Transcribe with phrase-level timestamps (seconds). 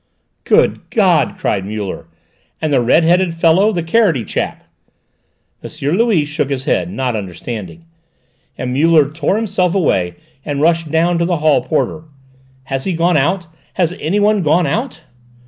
[0.45, 2.07] "Good God!" cried Muller;
[2.59, 4.63] "and the red headed fellow: the carroty chap?"
[5.63, 5.69] M.
[5.95, 7.85] Louis shook his head, not understanding,
[8.57, 12.05] and Muller tore himself away and rushed down to the hall porter.
[12.63, 13.45] "Has he gone out?
[13.75, 15.01] Has anyone gone out?"